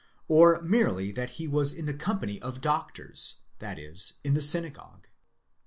[0.01, 4.41] ® or merely that he was in the company of doctors, that is, in the
[4.41, 5.07] synagogue